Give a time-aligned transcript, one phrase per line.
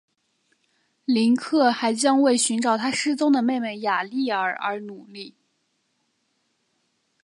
[1.05, 5.35] 林克还将为寻找他失踪的妹妹雅丽儿而努力。